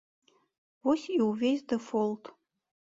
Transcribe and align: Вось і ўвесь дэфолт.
Вось 0.89 1.05
і 1.19 1.21
ўвесь 1.29 1.65
дэфолт. 1.75 2.23